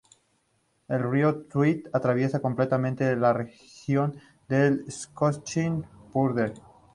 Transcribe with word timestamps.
El 0.87 1.03
río 1.11 1.43
Tweed 1.43 1.85
atraviesa 1.93 2.39
completamente 2.39 3.15
la 3.15 3.33
región 3.33 4.19
de 4.49 4.71
los 4.71 4.89
Scottish 4.95 5.83
Borders. 6.11 6.59